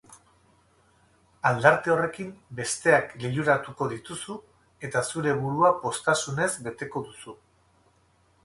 [1.49, 4.39] Aldarte horrekin besteak liluratuko dituzu,
[4.89, 7.41] eta zure burua poztasunez beteko duzu.